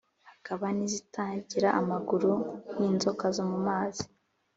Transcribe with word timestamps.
hakaba 0.29 0.65
n’izitagira 0.77 1.69
amaguru 1.81 2.31
(nk’inzoka 2.71 3.25
zo 3.35 3.43
mu 3.51 3.59
mazi). 3.67 4.03